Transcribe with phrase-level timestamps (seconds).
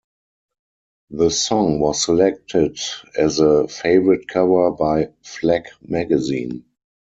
[1.11, 2.79] The song was selected
[3.15, 6.65] as a favourite cover by Flak Magazine.